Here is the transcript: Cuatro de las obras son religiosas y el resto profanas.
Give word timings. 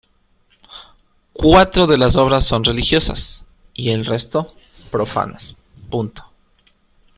Cuatro 1.33 1.85
de 1.85 1.95
las 1.99 2.15
obras 2.15 2.43
son 2.43 2.63
religiosas 2.63 3.43
y 3.75 3.91
el 3.91 4.03
resto 4.03 4.51
profanas. 4.89 5.55